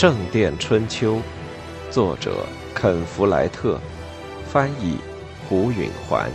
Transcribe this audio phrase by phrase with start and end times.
[0.00, 1.16] 圣殿春秋》，
[1.90, 3.80] 作者肯·弗莱特，
[4.46, 4.96] 翻译
[5.48, 6.30] 胡允环。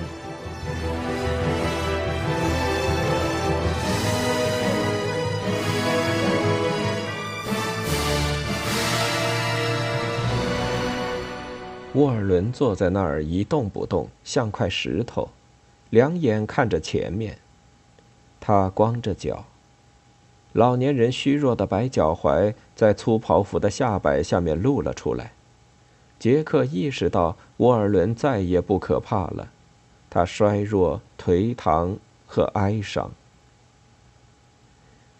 [11.93, 15.29] 沃尔伦坐在那儿一动不动，像块石头，
[15.89, 17.37] 两眼看着前面。
[18.42, 19.45] 他光着脚，
[20.54, 25.34] 老年人虚弱的白脚踝在粗袍服的下摆下面露了出来。
[26.20, 29.50] 杰克意识到沃尔伦再也不可怕了，
[30.10, 33.12] 他衰弱、颓唐和哀伤。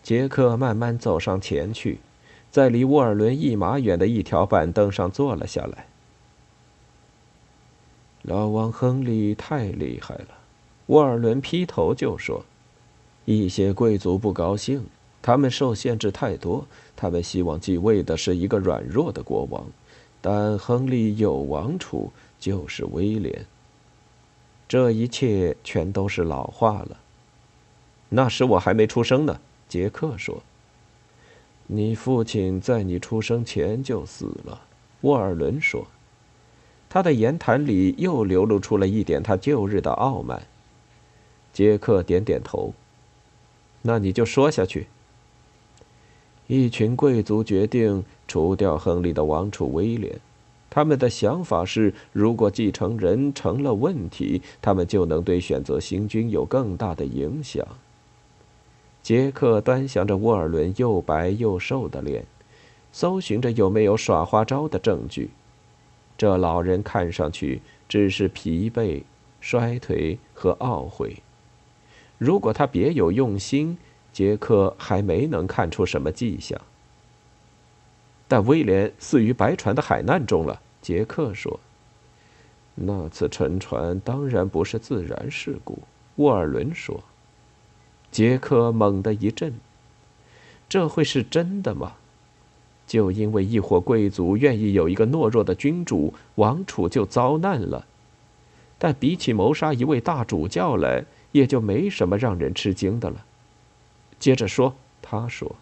[0.02, 2.00] 杰克慢慢走上前去，
[2.52, 5.88] 在离沃尔伦一码远的一条板凳上坐了下来。
[8.22, 10.28] 老王亨利太厉害了，
[10.86, 12.46] 沃尔伦劈头就说
[13.26, 14.86] ：“一些贵族不高兴，
[15.24, 19.66] 他们受限制太多，他们希望继位的是一个软弱的国王。
[20.22, 23.46] 但亨利有王储，就是威廉。
[24.68, 26.98] 这一切全都是老话了。
[28.10, 30.44] 那时我还没出生呢。”杰克说。
[31.68, 34.62] “你父亲在你出生前就死了。”
[35.02, 35.88] 沃尔伦说。
[36.90, 40.44] 他的言谈里又流露出了一点他旧日的傲慢。
[41.52, 42.74] 杰克点点头。
[43.82, 44.88] 那你就说下去。
[46.48, 50.20] 一群贵族决定除掉亨利的王储威廉，
[50.70, 57.66] 他们的想法是，如果继承人成了问题，他们就能对选择新君有更大的影响。
[59.02, 62.26] 杰克端详着沃尔伦又白又瘦的脸，
[62.92, 65.30] 搜寻着有没有耍花招的证据。
[66.18, 69.04] 这老人看上去只是疲惫、
[69.42, 71.18] 衰颓和懊悔。
[72.18, 73.78] 如果他别有用心，
[74.14, 76.62] 杰克还没能看出什么迹象。
[78.28, 81.60] 但威廉死于白船的海难中了，杰克说。
[82.76, 85.80] 那次沉船当然不是自然事故，
[86.16, 87.04] 沃尔伦说。
[88.12, 89.54] 杰克猛地一震。
[90.70, 91.94] 这会是真的吗？
[92.88, 97.86] 就因为一伙贵族愿意有一个懦弱的君主，王储就遭难了。
[98.78, 103.24] 但比起谋杀一位大主教来，也就没什么让人吃惊的了。
[104.24, 105.58] 接着说，他说：“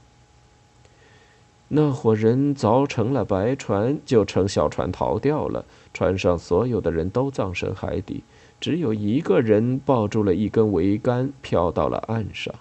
[1.70, 5.66] 那伙人凿成了白船，就乘小船逃掉了。
[5.96, 8.24] 船上所有的人都葬身海底，
[8.60, 12.54] 只有一个人抱住了一根桅杆，飘到了岸上。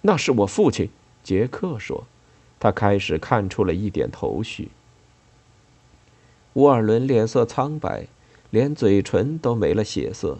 [0.00, 0.88] 那是我父亲。”
[1.22, 2.04] 杰克说。
[2.58, 4.70] 他开始看出了一点头绪。
[6.54, 8.06] 沃尔伦脸色苍白，
[8.48, 10.38] 连嘴唇都没了血色。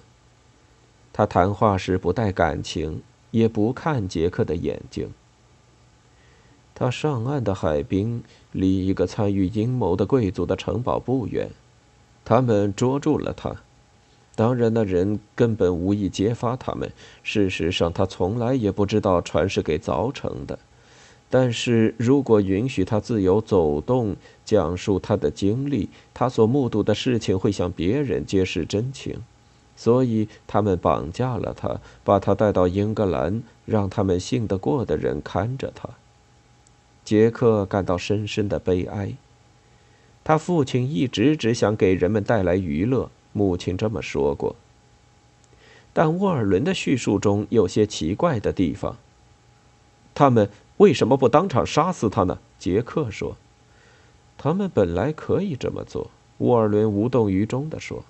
[1.12, 5.10] 他谈话时不带感情，也不看杰克的眼睛。
[6.74, 8.22] 他上岸的海滨
[8.52, 11.50] 离一个参与阴谋的贵族的城堡不远，
[12.24, 13.56] 他们捉住了他。
[14.34, 16.92] 当然，那人根本无意揭发他们。
[17.22, 20.58] 事实上，他从来也不知道船是给凿成的。
[21.30, 24.14] 但是如果允许他自由走动，
[24.44, 29.16] 讲述他的经历，他所目睹的事情会向别人揭示真情，
[29.76, 35.88] 所以他们绑架了他，把他带到英格兰，让他们信得过的人看着他。
[37.04, 39.12] 杰克感到深深的悲哀。
[40.24, 44.56] 他父亲一直只想给人们带来娱乐，母亲这么说过。
[45.92, 48.96] 但沃尔伦的叙述中有些奇怪的地方。
[50.14, 50.48] 他们。
[50.78, 52.38] 为什么不当场杀死他呢？
[52.58, 53.38] 杰克说
[54.36, 58.04] ：“他们本来可以这么做。”沃尔伦无动于衷地说：“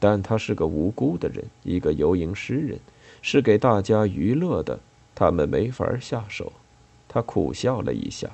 [0.00, 2.80] 但他是个无辜的人，一个游吟诗人，
[3.22, 4.80] 是给大家娱乐的，
[5.14, 6.52] 他们没法下手。”
[7.06, 8.30] 他苦笑了一下。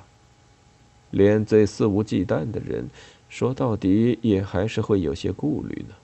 [1.11, 2.89] 连最肆无忌惮的人，
[3.29, 5.95] 说到底也还是会有些顾虑呢。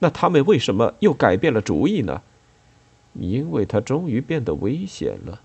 [0.00, 2.22] 那他们为什么又改变了主意呢？
[3.14, 5.40] 因为他终于变得危险了。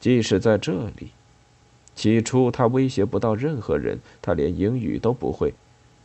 [0.00, 1.12] 即使在这里，
[1.94, 5.54] 起初他威胁不到任何人，他连英语都不会。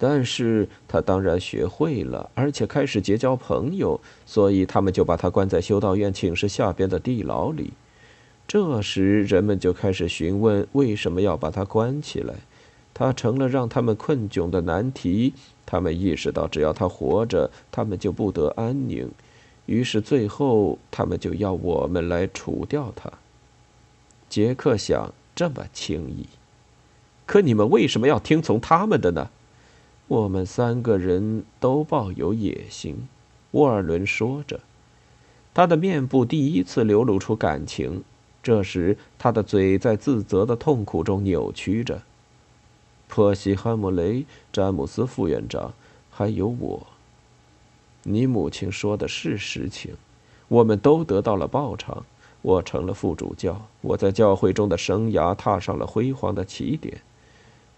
[0.05, 7.71] 但是他当然学会了，而且开始结交朋友，所以他们就把他关在修道院寝室下边的地牢里。
[8.45, 12.33] 这时人们就开始询问为什么要把他关起来，
[12.93, 15.33] 他成了让他们困窘的难题。
[15.65, 19.09] 他们意识到，只要他活着，他们就不得安宁。
[19.67, 23.09] 于是最后，他们就要我们来除掉他。
[24.27, 26.27] 杰克想这么轻易，
[27.25, 29.29] 可你们为什么要听从他们的呢？
[30.07, 33.07] 我们三个人都抱有野心，
[33.51, 34.59] 沃尔伦说着，
[35.53, 38.03] 他的面部第一次流露出感情。
[38.43, 42.01] 这时，他的嘴在自责的痛苦中扭曲着。
[43.07, 45.73] 珀西·汉姆雷、詹姆斯副院长，
[46.11, 46.87] 还有我。
[48.03, 49.95] 你母亲说的是实情，
[50.49, 52.05] 我们都得到了报偿。
[52.41, 57.01] 我成了副主教，我在教会中的生涯踏上了辉煌的起点。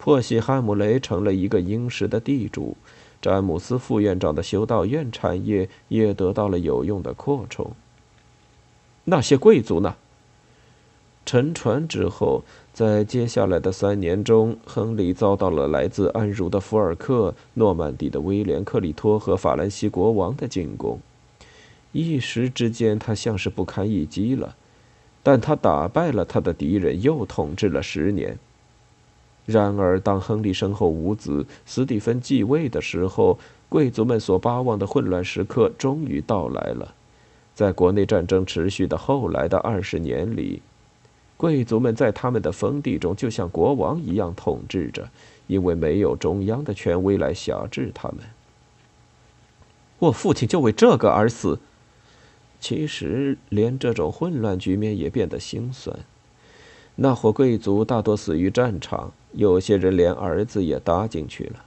[0.05, 2.77] 珀西·汉姆雷成了一个殷实的地主，
[3.19, 7.71] 詹姆斯副院长的修道院产业也得到了有用的扩充。
[9.05, 9.95] 那些贵族呢？
[11.25, 20.99] 沉船之后，在接下来的三年中，亨利遭到了来自安茹的福尔克、诺曼底的威廉·克里托和法兰西国王的进攻。
[21.93, 24.55] 一时之间，他像是不堪一击了，
[25.23, 28.37] 但他打败了他的敌人，又统治了十年。
[29.45, 33.37] 然而，当亨利身后无子，斯蒂芬继位的时候，
[33.69, 36.95] 贵族们所巴望的混乱时刻终于到来了。
[37.53, 40.61] 在国内战争持续的后来的二十年里。
[41.37, 45.09] 贵族们在他们的封地中就像国王一样统治着，
[45.47, 48.19] 因为没有中央的权威来辖制他们。
[49.99, 51.59] 我父亲就为这个而死。
[52.59, 55.99] 其实，连这种混乱局面也变得心酸。
[56.97, 61.65] 那伙贵族大多死于战场，有些人连儿子也搭进去了。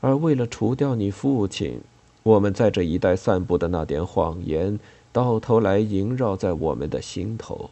[0.00, 1.80] 而为了除掉你父亲，
[2.22, 4.78] 我们在这一带散布的那点谎言，
[5.12, 7.68] 到头来萦绕在我们的心头。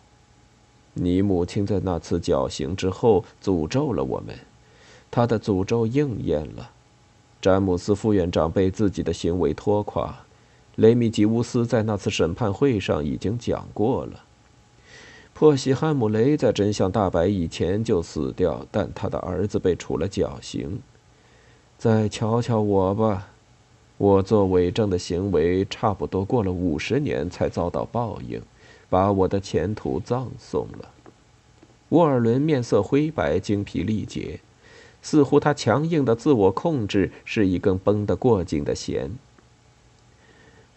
[0.92, 4.34] 你母亲在那次绞刑之后诅咒了我们，
[5.10, 6.70] 她的诅咒应验了。
[7.40, 10.24] 詹姆斯副院长被自己的行为拖垮，
[10.74, 14.24] 雷米吉乌斯在那次审判会上已经讲过了。
[15.38, 20.80] 珀西汉姆雷在真相大白以前就死掉，但他的儿子被处了绞刑。
[21.76, 23.28] 再瞧瞧我吧，
[23.98, 28.40] 我做伪证的行为差不多过了五十年才遭到报应。
[28.88, 30.88] 把我的前途葬送了。
[31.90, 34.40] 沃尔伦面色灰白，精疲力竭，
[35.02, 39.10] 似乎他强硬的自我控制是一根绷得过紧的弦。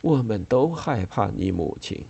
[0.02, 2.04] 我们都害怕你母亲，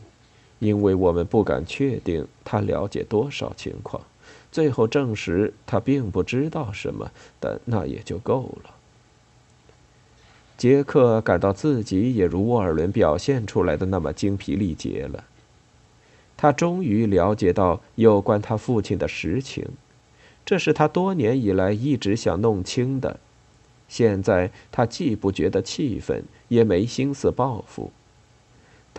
[0.60, 4.02] 因为我们不敢确定他了解多少情况。
[4.52, 8.72] 最后证实他并不知道什么，但那也就够了。
[10.58, 15.24] 杰克感到自己也如沃尔伦表现出来的那么精疲力竭了。
[16.36, 19.66] 他终于了解到有关他父亲的实情，
[20.46, 23.20] 这是他多年以来一直想弄清的。
[23.88, 27.92] 现在他既不觉得气愤，也没心思报复。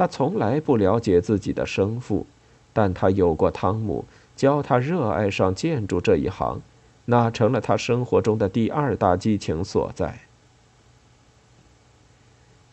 [0.01, 2.25] 他从来不了解自己的生父，
[2.73, 6.63] 但他有过汤姆，教他热爱上建筑这一行，
[7.05, 10.21] 那成了他生活中的第二大激情所在。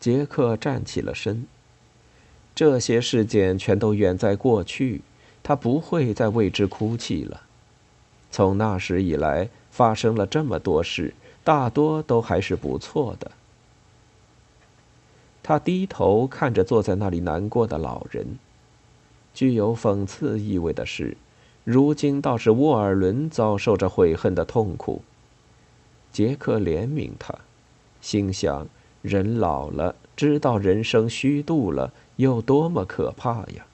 [0.00, 1.44] 杰克站起了身。
[2.54, 5.02] 这些事件全都远在过去，
[5.42, 7.42] 他不会再为之哭泣了。
[8.30, 11.12] 从那时以来，发生了这么多事，
[11.44, 13.30] 大多都还是不错的。
[15.48, 18.38] 他低头看着坐在那里难过的老人。
[19.32, 21.16] 具有讽刺意味的是，
[21.64, 25.00] 如今倒是沃尔伦遭受着悔恨的痛苦。
[26.12, 27.34] 杰克怜悯他，
[28.02, 28.66] 心想：
[29.00, 31.94] 人老了，知道人生虚度了。
[32.16, 33.64] 有多么可怕呀！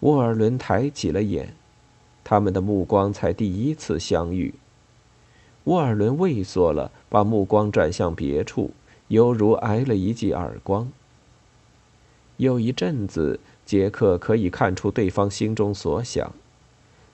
[0.00, 1.54] 沃尔伦抬起了眼，
[2.22, 4.52] 他们的目光才第一次相遇。
[5.64, 8.72] 沃尔伦畏缩了，把目光转向别处，
[9.12, 10.90] 犹如挨了一记耳光。
[12.38, 16.32] 有一阵子，杰克可以看出对方心中所想，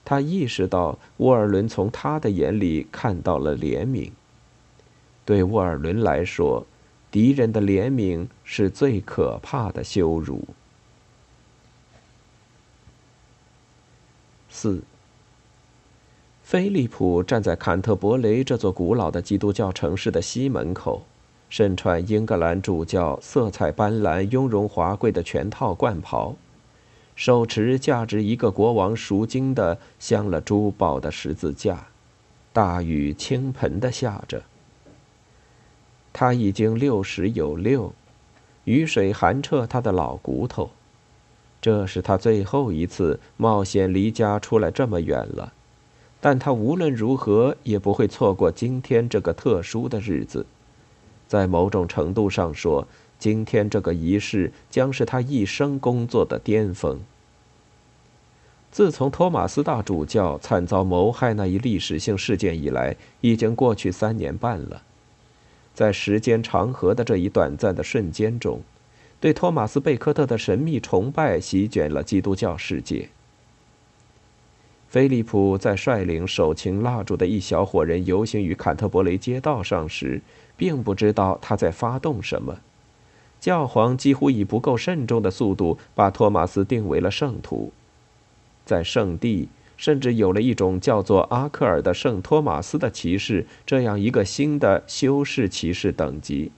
[0.05, 4.12] 他意识到沃尔伦从他的眼里看到了怜悯。
[5.25, 6.64] 对沃尔伦来说，
[7.11, 10.47] 敌人的怜悯是最可怕的羞辱。
[14.49, 14.85] 四。
[16.45, 21.02] 菲利普站在坎特伯雷这座古老的基督教城市的西门口，
[21.49, 26.35] 身穿英格兰主教色彩斑斓、雍容华贵的全套冠袍，
[27.17, 31.87] 手持价值一个国王赎金的镶了珠宝的十字架，
[32.52, 34.43] 大雨倾盆的下着。
[36.12, 37.93] 他已经六十有六，
[38.64, 40.71] 雨水寒彻他的老骨头。
[41.61, 45.52] 这是他最后一次冒险离家出来这么远了，
[46.21, 50.45] 但他无论如何也不会错过今天这个特殊的日子。
[51.28, 56.99] 在某种程度上说，今天这个仪式将是他一生工作的巅峰。
[58.70, 64.82] 自从托马斯大主教惨遭谋害那一历史性事件以来，已经过去三年半了。
[65.75, 68.61] 在时间长河的这一短暂的瞬间中，
[69.20, 73.08] 对托马斯·贝克特的神秘崇拜席卷了基督教世界。
[74.88, 80.23] 菲利普在率领手擎蜡烛的一小伙人游行于坎特伯雷街道上时，
[80.57, 82.59] 并不知道他在发动什么。
[83.38, 87.71] 教皇几乎以不够慎重的速度把托马斯定为了圣徒，
[88.64, 96.50] 在圣地甚至有了一种叫做阿克尔的圣托马斯的骑士这样一个新的修士骑士等级。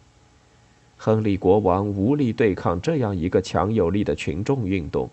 [0.97, 5.11] 亨利国王无力对抗这样一个强有力的群众运动，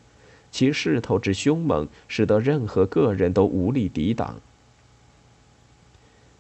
[0.58, 4.38] 其势头之凶猛，使得任何个人都无力抵挡。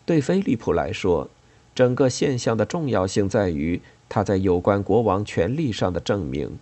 [0.08, 1.30] 对菲利普来说，
[1.76, 3.80] 整个现象的重要性在于。
[4.10, 6.58] 他在有关国王权力上的证明。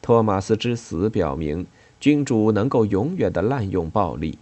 [0.00, 1.66] 托马斯之死表明，
[2.00, 4.38] 君主能够永远的滥用暴力；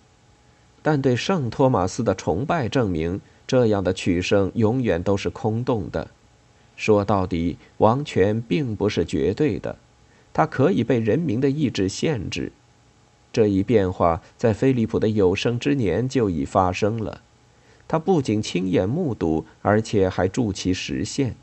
[0.80, 6.06] 但对圣托马斯的崇拜证明，这样的取胜永远都是空洞的。
[6.76, 9.76] 说到底，王权并不是绝对的，
[10.32, 12.52] 它可以被人民的意志限制。
[13.32, 17.22] 这一变化在菲利普的有生之年就已发生了。
[17.88, 21.34] 他不仅亲眼目睹，而且还助其实现。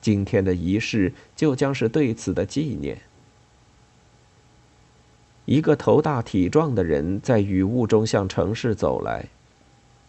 [0.00, 2.98] 今天的仪式就将是对此的纪念。
[5.44, 9.26] 一个头大体壮的人在雨雾中向城市走来，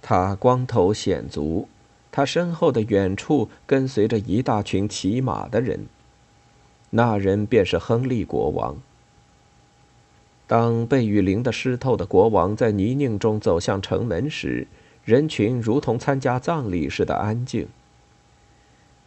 [0.01, 1.67] 他光头显足，
[2.11, 5.85] 他身后的远处跟随着一大群骑马的人。
[6.95, 8.77] 那人便是亨利国王。
[10.45, 14.67] 当被雨淋得湿透的国王在泥泞中走向城门时，
[15.03, 17.67] 人群如同参加葬礼似的安静。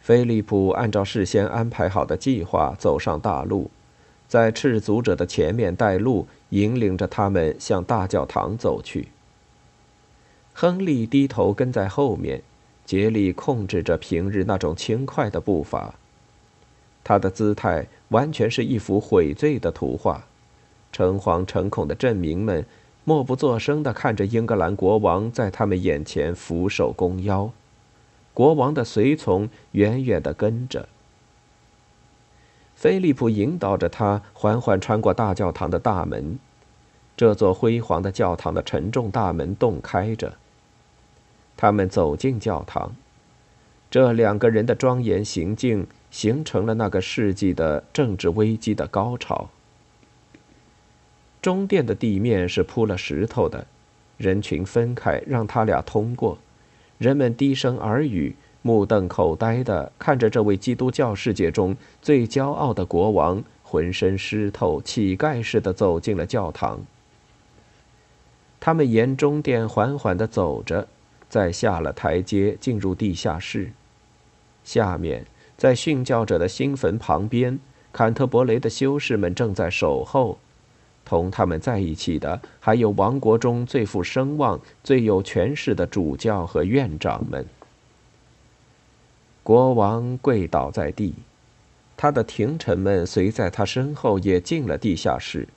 [0.01, 3.71] 菲利普按照事先安排好的计划走上大路，
[4.27, 9.07] 在赤足者的前面带路，引领着他们向大教堂走去。
[10.53, 12.41] 亨利低头跟在后面，
[12.85, 15.93] 竭力控制着平日那种轻快的步伐。
[17.07, 20.25] 他的姿态完全是一幅悔罪的图画。
[20.91, 22.65] 诚惶诚恐的镇民们
[23.05, 27.49] 默不作声地看着英格兰国王在他们眼前俯首弓腰。
[28.33, 30.89] 国王的随从远远地跟着。
[32.75, 36.37] 菲利普引导着他缓缓穿过大教堂的大门，
[37.15, 40.33] 这座辉煌的教堂的沉重大门洞开着。
[41.55, 42.93] 他们走进教堂，
[43.89, 45.87] 这两个人的庄严行径
[46.17, 49.51] 形成了那个世纪的政治危机的高潮。
[51.43, 53.67] 中殿的地面是铺了石头的，
[54.17, 56.39] 人群分开，让他俩通过。
[56.97, 66.83] 人们低声耳语，目瞪口呆地看着这位基督教世界中最骄傲的国王，浑身湿透，乞丐似的走进了教堂。
[68.59, 70.87] 他们沿中殿缓缓地走着，
[71.29, 73.71] 再下了台阶，进入地下室。
[74.63, 75.23] 下面，
[75.57, 77.59] 在殉教者的新坟旁边，
[77.91, 80.37] 坎特伯雷的修士们正在守候。
[81.03, 87.45] 同他们在一起的还有王国中最富声望、最有权势的主教和院长们。
[89.41, 91.13] 国王跪倒在地，
[91.95, 95.47] 他的廷臣们随在他身后也进了地下室。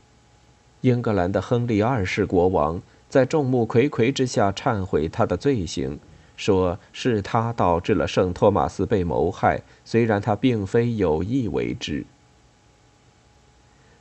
[0.82, 5.98] 英格兰的亨利二世国王在众目睽睽之下忏悔他的罪行，
[6.40, 12.06] 说是他导致了圣托马斯被谋害，虽然他并非有意为之。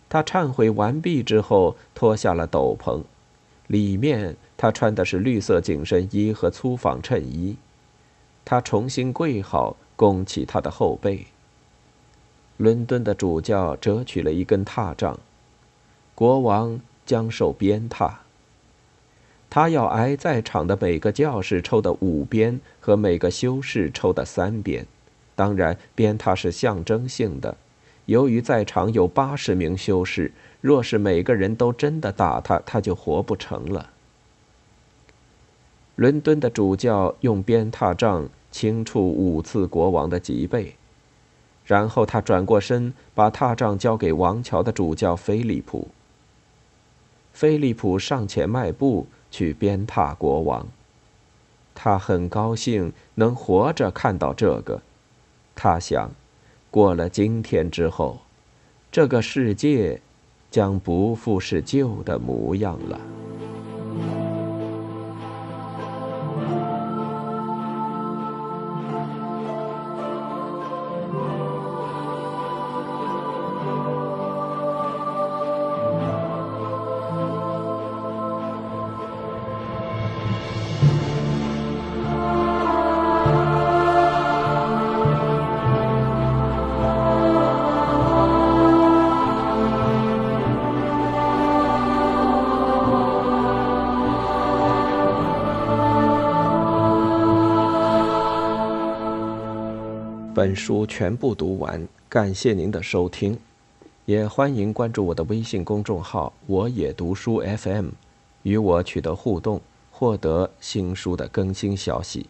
[0.08, 3.03] 他忏悔完毕之后，脱下了斗篷，
[3.67, 7.58] 里面他穿的是绿色紧身衣和粗纺衬衣。
[8.46, 11.27] 他重新跪好，弓起他的后背。
[12.55, 15.19] 伦敦的主教折取了一根踏杖，
[16.15, 18.13] 国王将受鞭挞。
[19.50, 24.86] 他要挨在场的每个教士抽的五鞭和每个修士抽的三鞭，
[25.36, 27.58] 当然，鞭挞是象征性的。
[28.06, 33.89] 由于在场有八十名修士，若是每个人都真的打他，他就活不成了。
[35.96, 40.75] 伦敦的主教用鞭挞杖轻触五次国王的脊背，
[41.65, 45.88] 然后他转过身，把踏杖交给王桥的主教菲利普。
[47.34, 50.67] 菲利普上前迈步去鞭挞国王，
[51.74, 54.81] 他很高兴能活着看到这个，
[55.55, 56.12] 他想。
[56.71, 58.19] 过了今天之后，
[58.91, 60.00] 这个世界
[60.51, 63.00] 将不复是旧的模样了。
[100.39, 103.38] 本书全部读完，感谢您的收听，
[104.05, 107.89] 也欢迎关注我的微信公众号“我也读书 FM”，
[108.43, 109.60] 与我取得互动，
[109.91, 112.27] 获得新书的更新消息。